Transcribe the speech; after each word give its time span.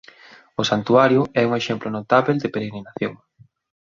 O 0.61 0.63
santuario 0.71 1.21
é 1.41 1.43
un 1.49 1.53
exemplo 1.61 1.87
notábel 1.97 2.35
de 2.39 2.51
peregrinación. 2.53 3.13